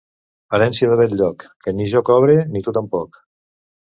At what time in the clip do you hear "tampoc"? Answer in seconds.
2.79-3.21